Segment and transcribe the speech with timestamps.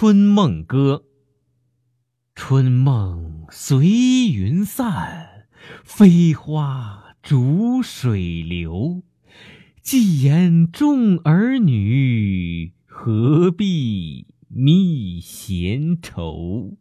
[0.00, 1.02] 春梦歌，
[2.36, 3.84] 春梦随
[4.32, 5.48] 云散，
[5.82, 9.02] 飞花逐水流。
[9.82, 16.76] 既言众儿女，何必觅闲愁？